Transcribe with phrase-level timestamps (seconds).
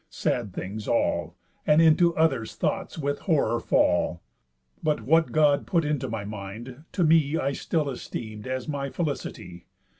[0.09, 1.35] Sad things all,
[1.67, 4.23] And into others' thoughts with horror fall.
[4.81, 9.67] But what God put into my mind, to me I still esteem'd as my felicity.